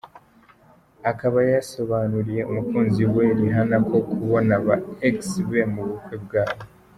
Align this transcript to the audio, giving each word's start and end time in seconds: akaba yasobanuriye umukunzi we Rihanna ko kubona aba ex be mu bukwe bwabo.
akaba 1.11 1.39
yasobanuriye 1.53 2.41
umukunzi 2.51 3.03
we 3.13 3.23
Rihanna 3.37 3.77
ko 3.89 3.97
kubona 4.11 4.53
aba 4.59 4.75
ex 5.09 5.15
be 5.49 5.61
mu 5.73 5.81
bukwe 5.89 6.15
bwabo. 6.25 6.63